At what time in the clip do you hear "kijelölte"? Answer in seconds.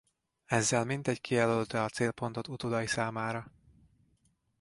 1.21-1.81